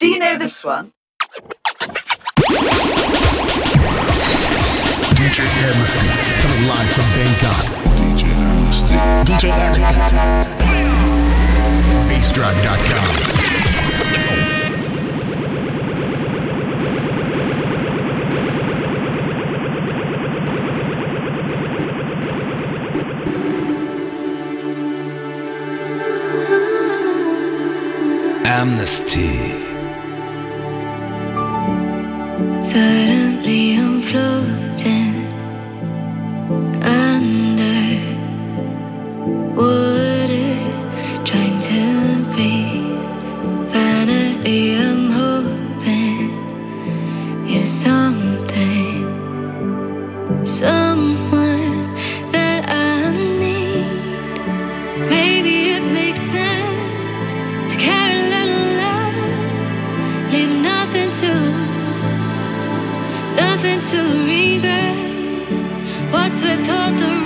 [0.00, 0.92] Do you know this one?
[5.18, 6.06] DJ Amnesty,
[6.38, 7.66] coming live from Bangkok.
[7.98, 8.94] DJ Amnesty.
[9.26, 9.98] DJ Amnesty.
[12.06, 13.38] Bassdrive.com.
[28.46, 29.57] Amnesty.
[32.62, 34.67] Suddenly I'm floating
[63.80, 64.96] to regret.
[66.10, 67.17] What's with all the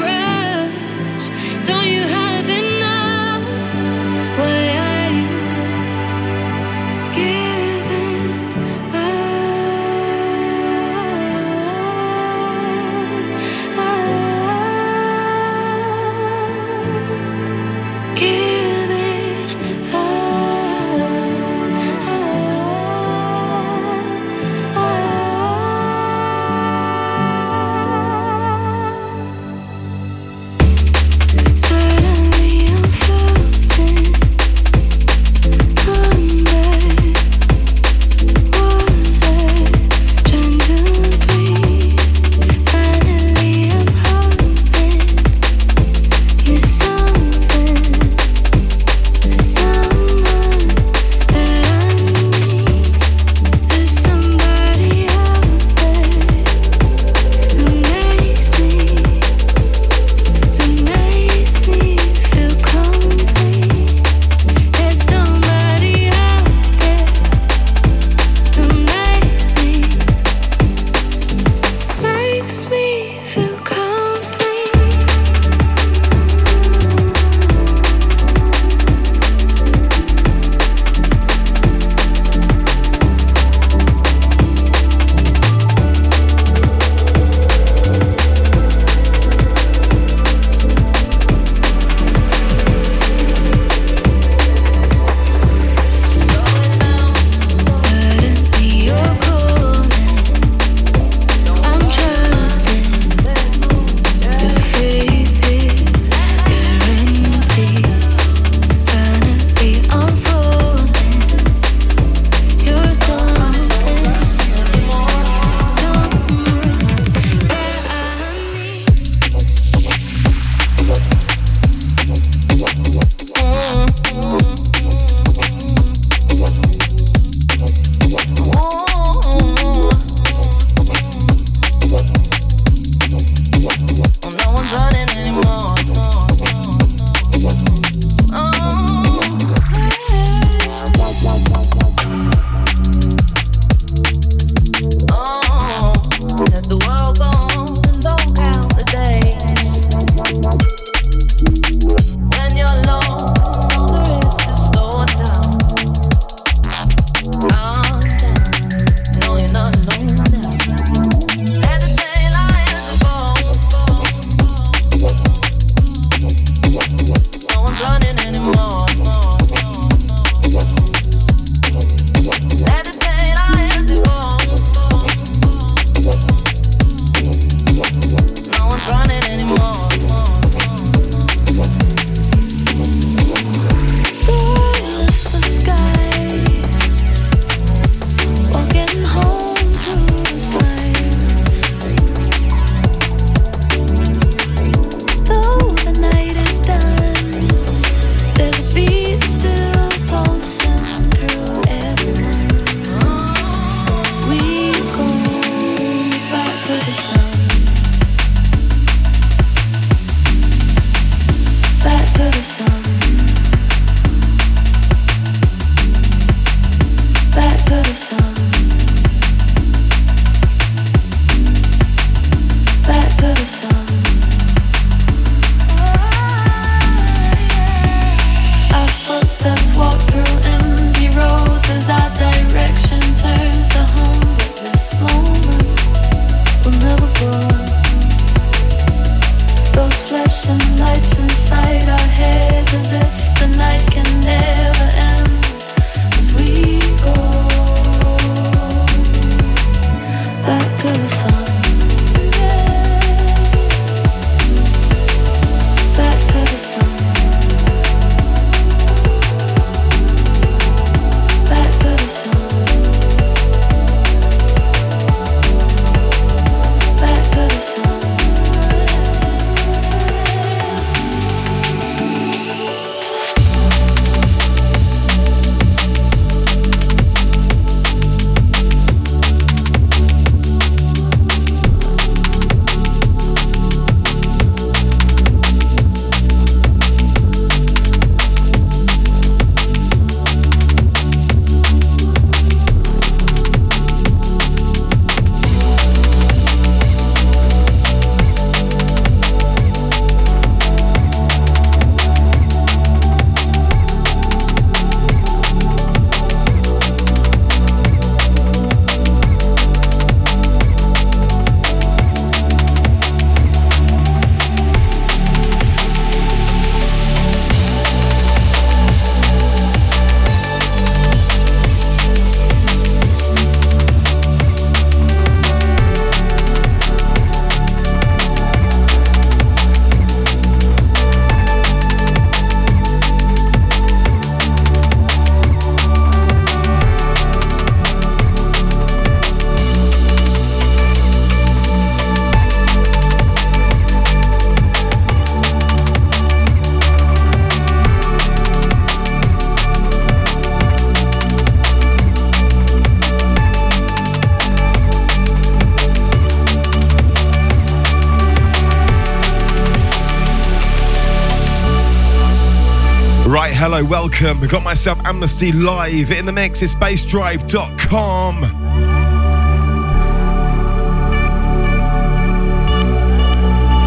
[363.62, 364.40] hello, welcome.
[364.40, 366.62] We got myself Amnesty live in the mix.
[366.62, 368.42] It's bassdrive.com.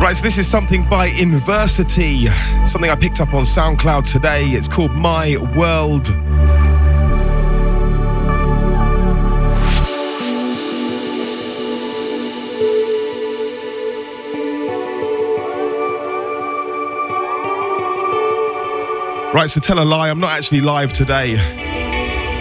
[0.01, 2.27] Right, so this is something by Inversity,
[2.65, 4.45] something I picked up on SoundCloud today.
[4.45, 6.07] It's called My World.
[19.35, 21.35] Right, so tell a lie, I'm not actually live today.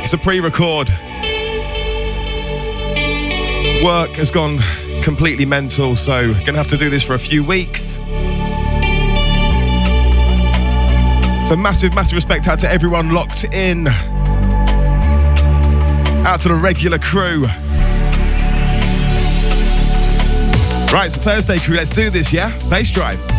[0.01, 0.89] It's a pre record.
[3.85, 4.61] Work has gone
[5.03, 7.95] completely mental, so gonna have to do this for a few weeks.
[11.49, 13.89] So massive, massive respect out to everyone locked in.
[16.25, 17.43] Out to the regular crew.
[20.95, 22.57] Right, so Thursday crew, let's do this, yeah?
[22.71, 23.34] Bass drive.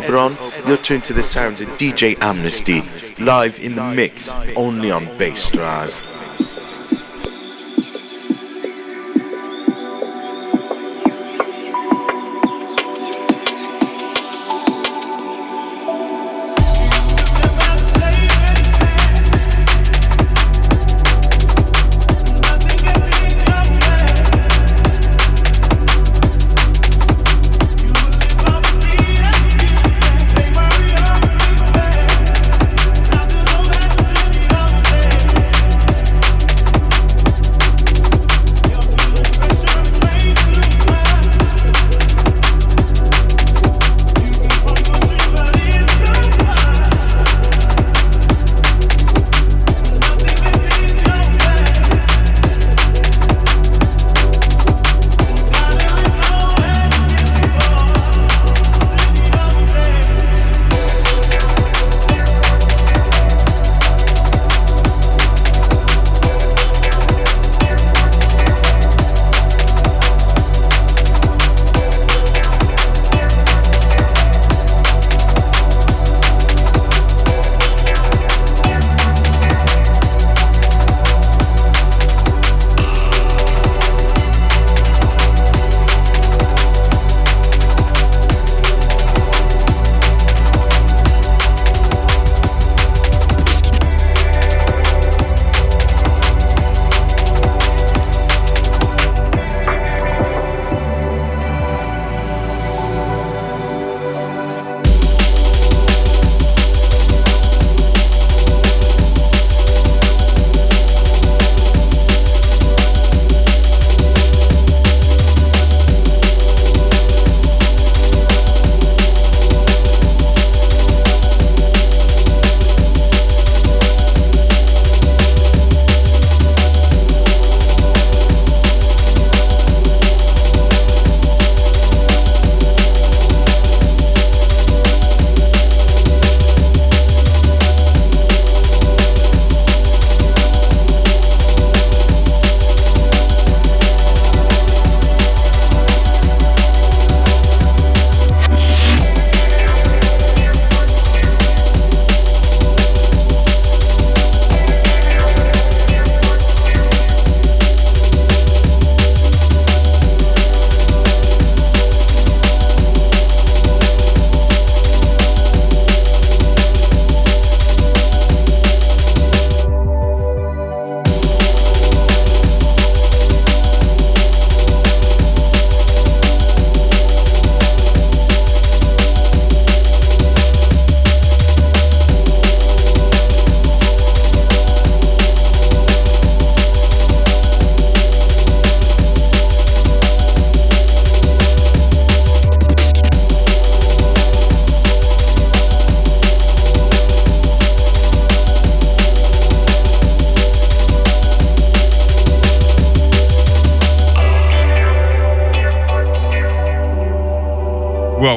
[0.00, 0.36] Oberon.
[0.66, 2.82] You're tuned to the sounds of DJ Amnesty,
[3.22, 6.09] live in the mix, only on Bass Drive.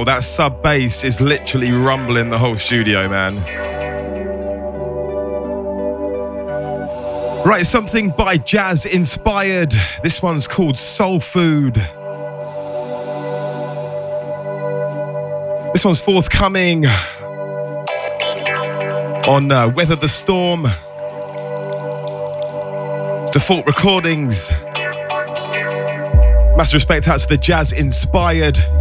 [0.05, 3.37] That sub bass is literally rumbling the whole studio, man.
[7.45, 10.01] Right, something by Jazzinspired.
[10.01, 11.75] This one's called Soul Food.
[15.73, 16.85] This one's forthcoming
[19.27, 20.63] on uh, Weather the Storm.
[23.31, 24.49] Default Recordings.
[26.55, 28.72] Massive respect out to the Jazzinspired.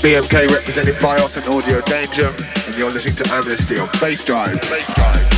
[0.00, 2.32] BMK representing Bios and Audio Danger,
[2.66, 4.58] and you're listening to Amnesty on Bass Drive.
[4.62, 5.29] Bass Drive.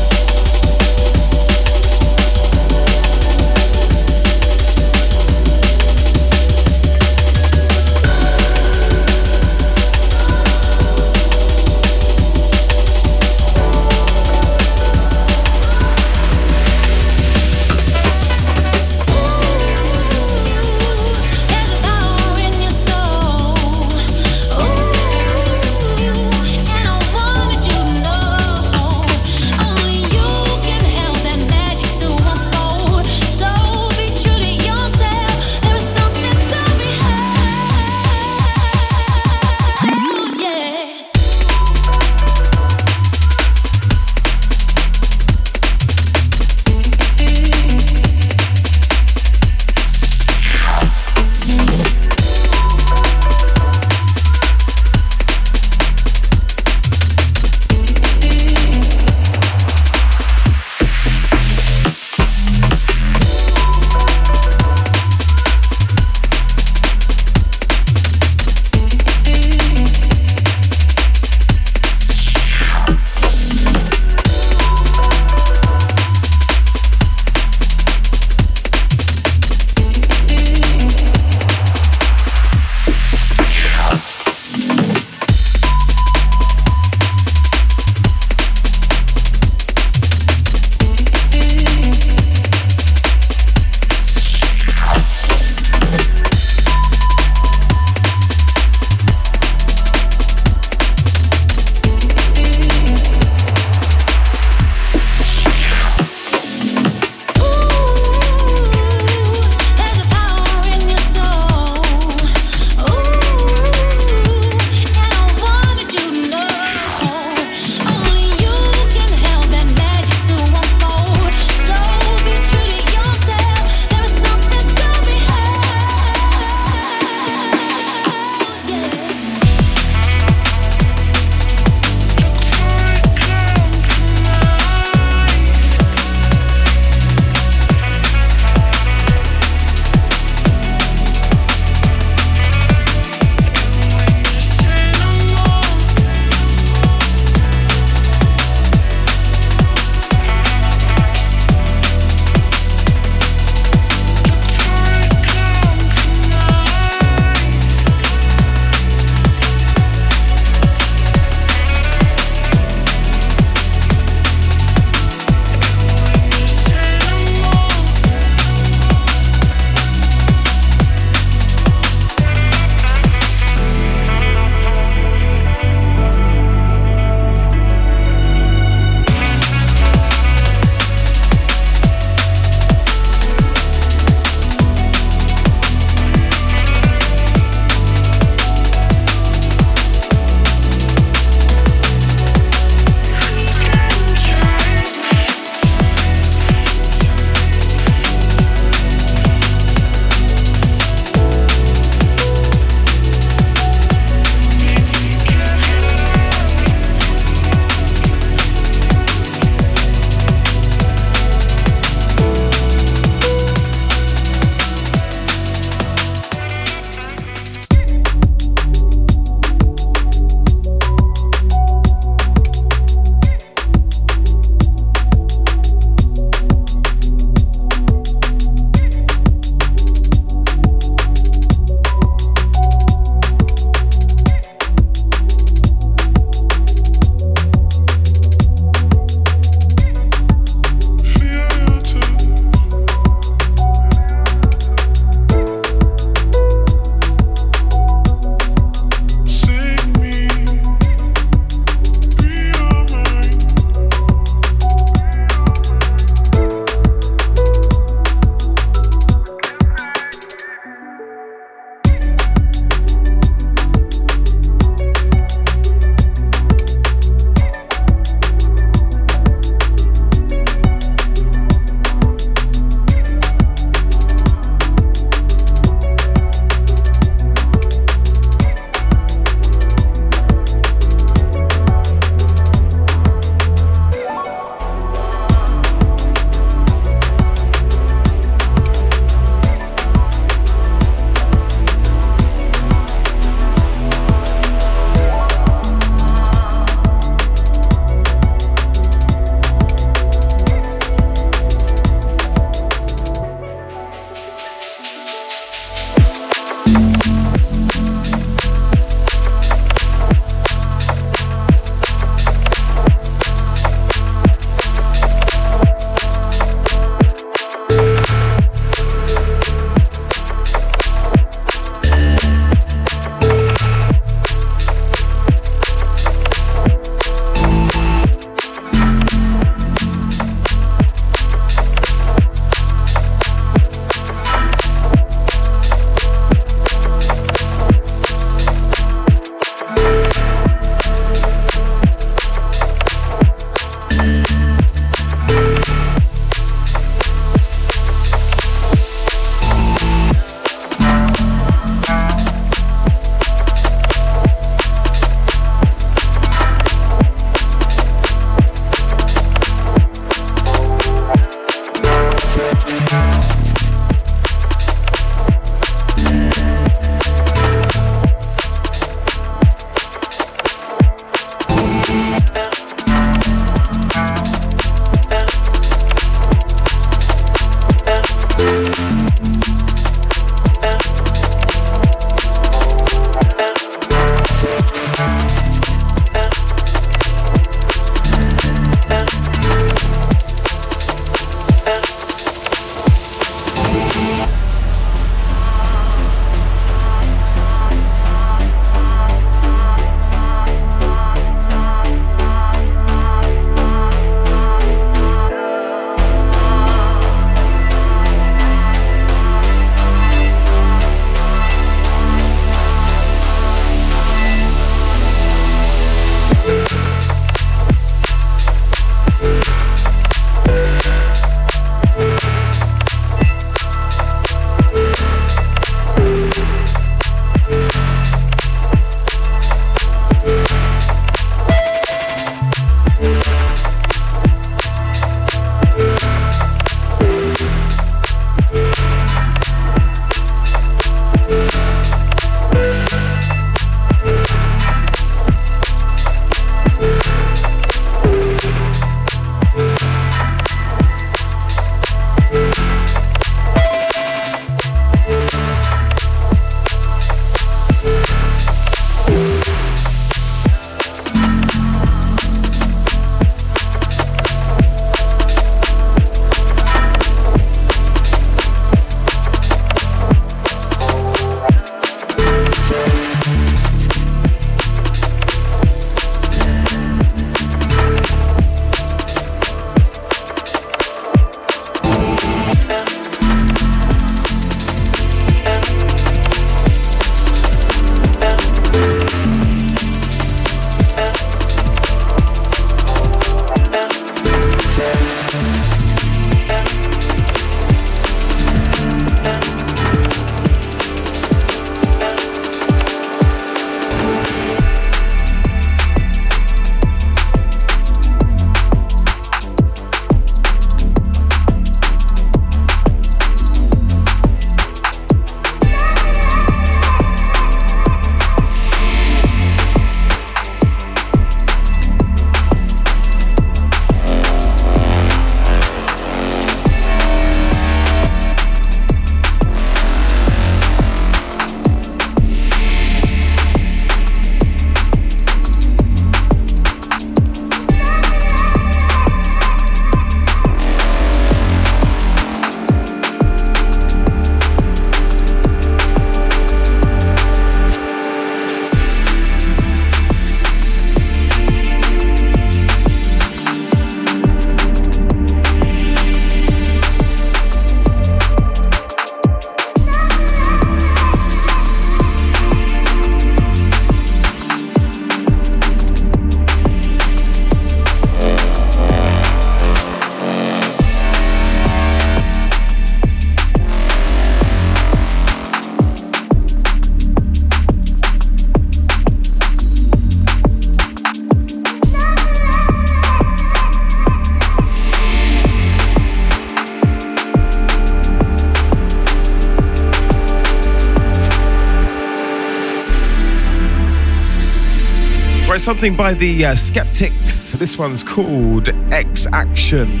[595.70, 597.52] Something by the uh, Skeptics.
[597.52, 600.00] This one's called Exaction.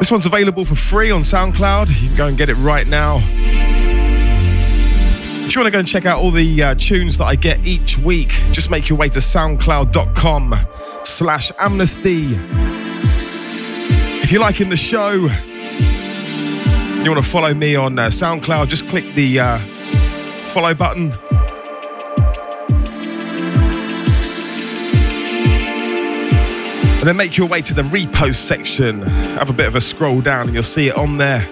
[0.00, 2.02] This one's available for free on SoundCloud.
[2.02, 3.18] You can go and get it right now.
[5.44, 7.64] If you want to go and check out all the uh, tunes that I get
[7.64, 10.56] each week, just make your way to soundcloud.com
[11.04, 12.36] slash amnesty.
[14.20, 19.04] If you're liking the show, you want to follow me on uh, SoundCloud, just click
[19.14, 19.58] the uh,
[20.48, 21.14] follow button.
[27.02, 29.02] And then make your way to the repost section.
[29.02, 31.44] Have a bit of a scroll down and you'll see it on there.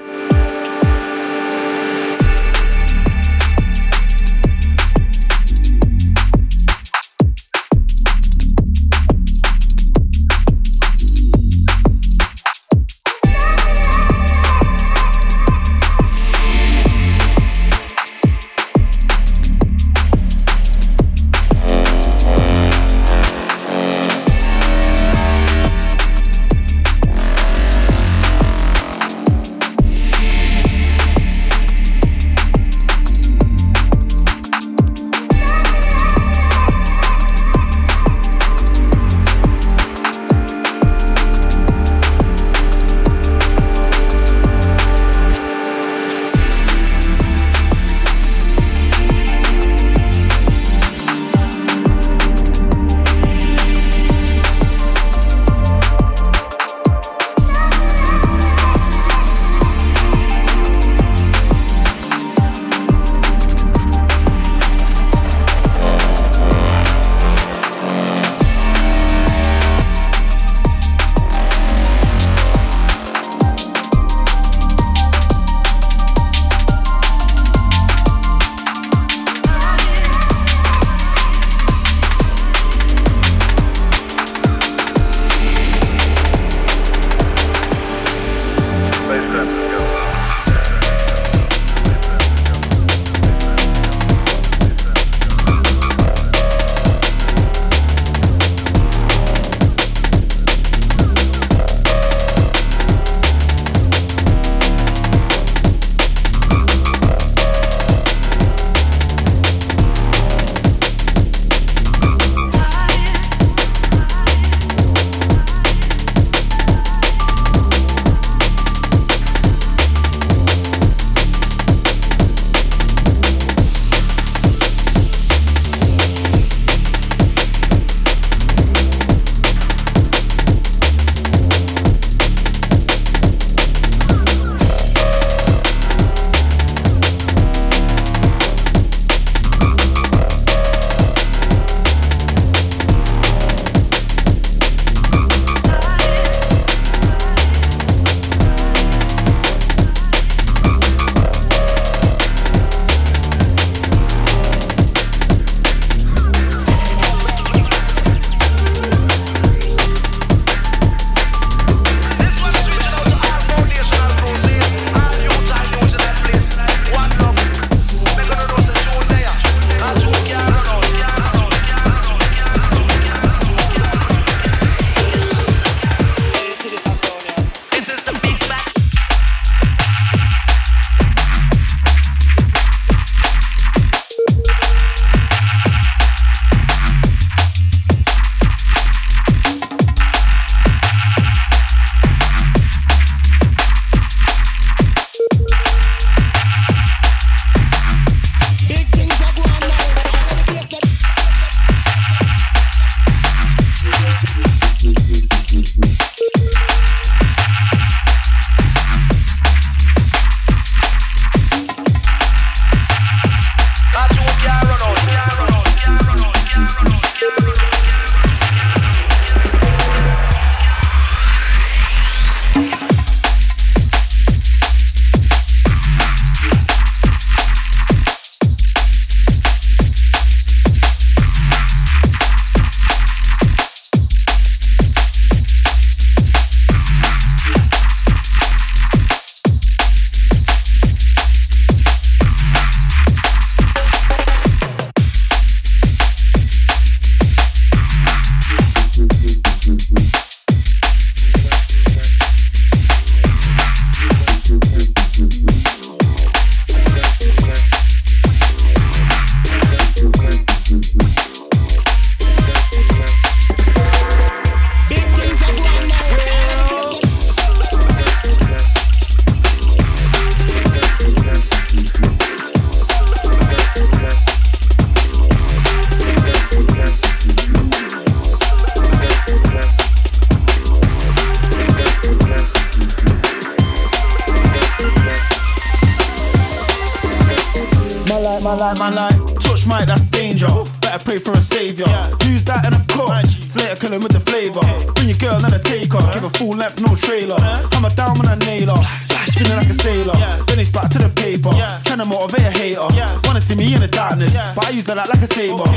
[304.94, 305.69] That like a saber.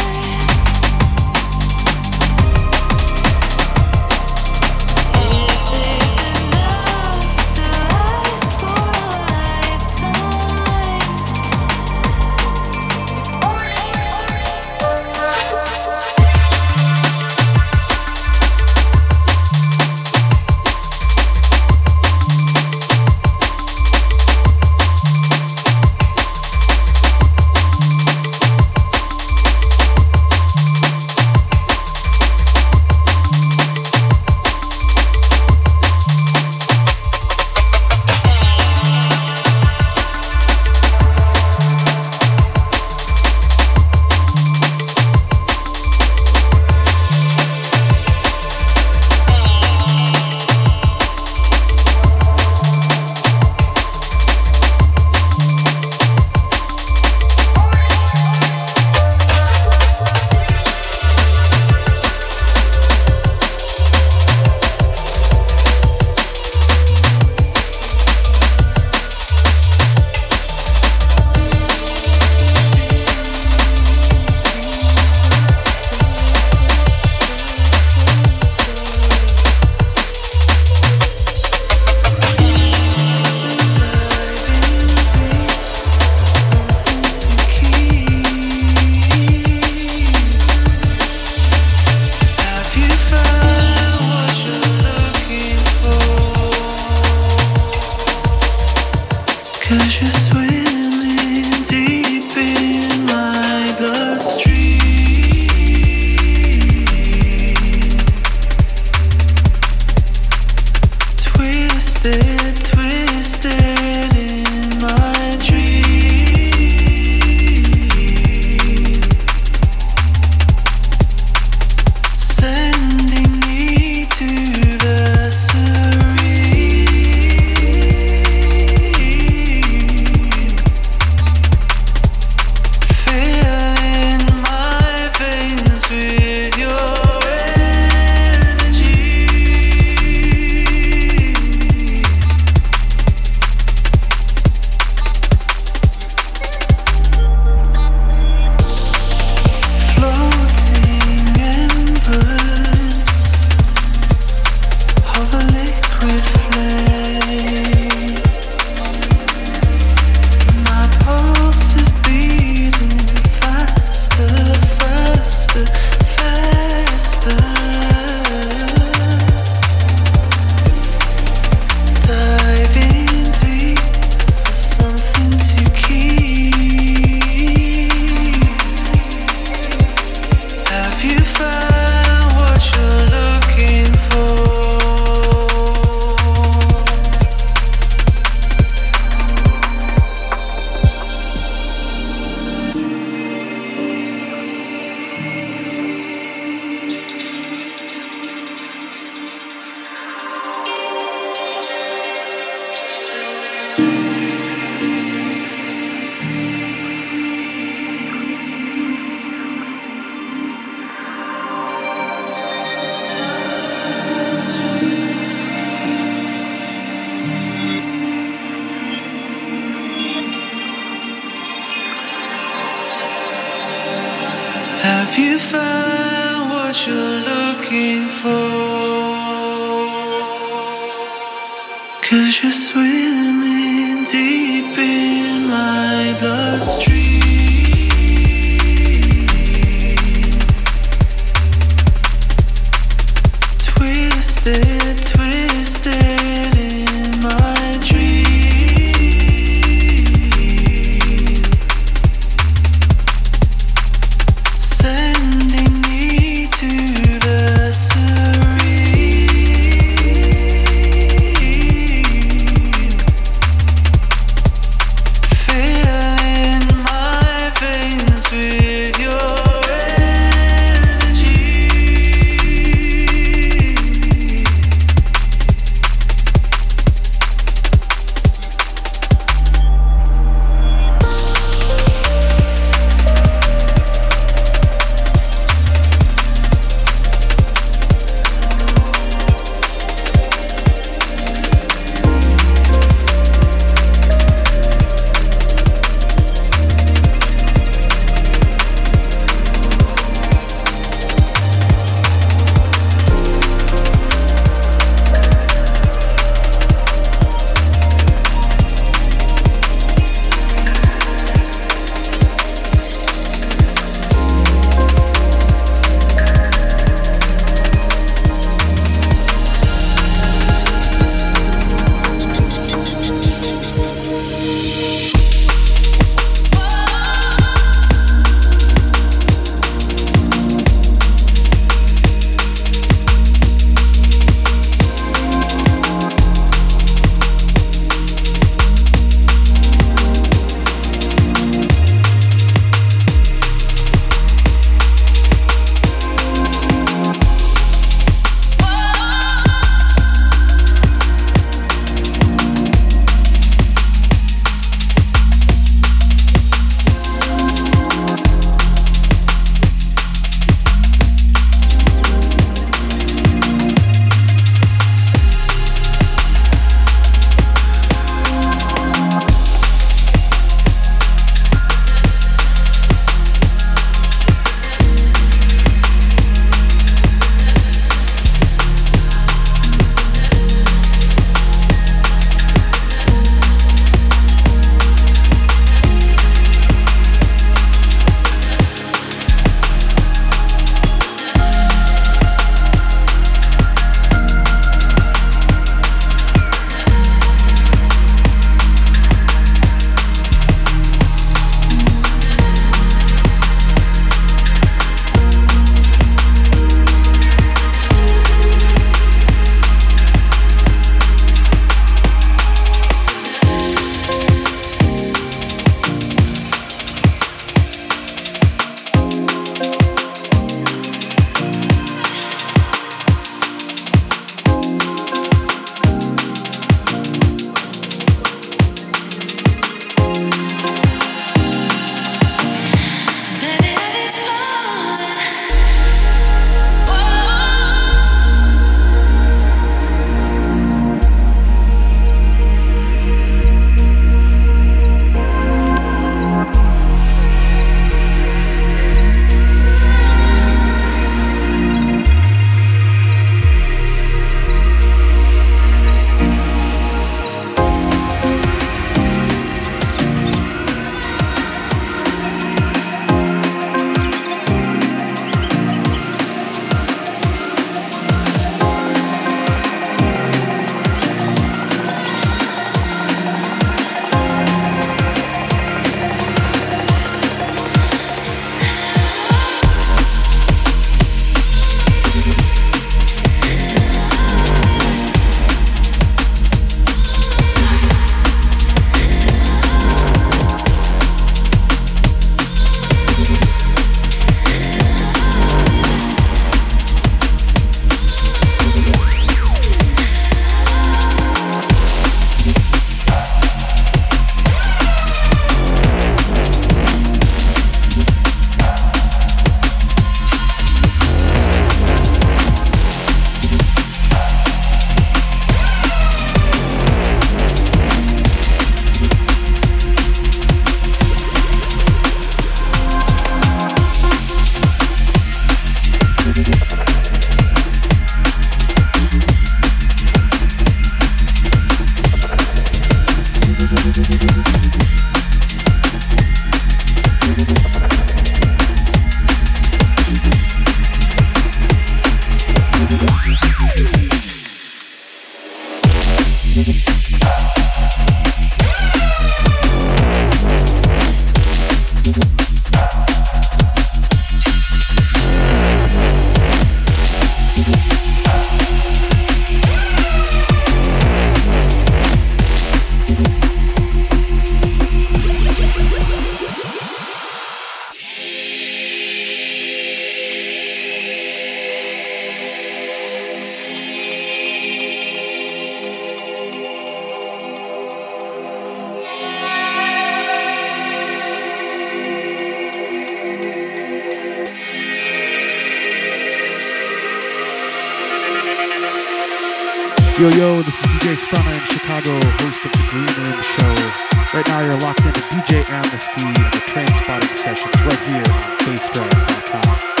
[590.21, 594.37] Yo, yo, this is DJ Stunner in Chicago, host of the Green Room Show.
[594.37, 598.57] Right now, you're locked into DJ Amnesty and the Train Spotting Sessions right here on
[598.59, 600.00] BassDrive.com.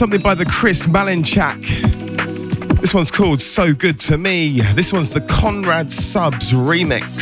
[0.00, 1.60] something by the Chris Malinchak.
[2.80, 4.62] This one's called So Good to Me.
[4.72, 7.19] This one's the Conrad Subs remix.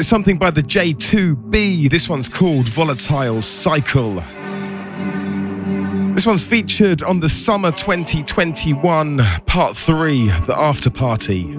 [0.00, 1.90] Right, something by the J2B.
[1.90, 4.22] This one's called Volatile Cycle.
[6.14, 11.54] This one's featured on the Summer 2021 Part 3, the After Party.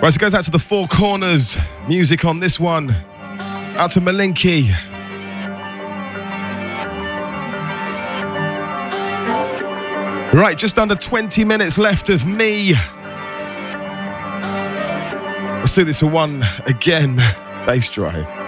[0.00, 1.58] Right, so it goes out to the Four Corners.
[1.86, 2.90] Music on this one.
[3.76, 4.93] Out to Malinky.
[10.34, 12.72] Right, just under 20 minutes left of me.
[15.60, 17.18] Let's do this one again.
[17.64, 18.43] Bass drive.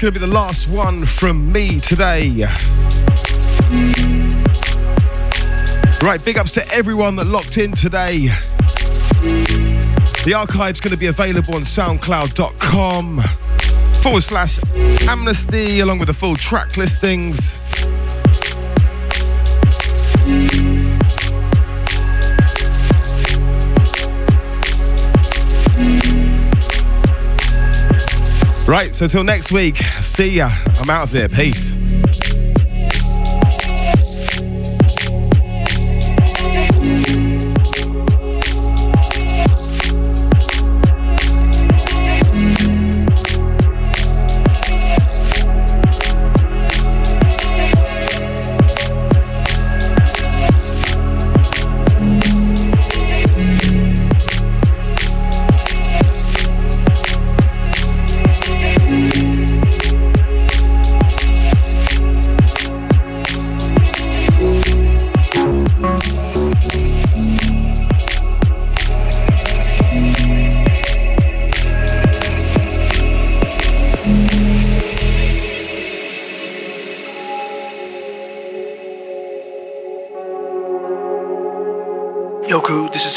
[0.00, 2.46] Going to be the last one from me today.
[6.02, 8.28] Right, big ups to everyone that locked in today.
[10.24, 13.20] The archive's going to be available on soundcloud.com
[14.00, 14.58] forward slash
[15.06, 17.59] amnesty, along with the full track listings.
[28.70, 30.48] Right, so till next week, see ya.
[30.78, 31.28] I'm out of here.
[31.28, 31.79] Peace.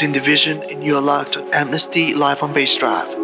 [0.04, 3.23] Crew, this and you're locked on Amnesty live on Bass Drive.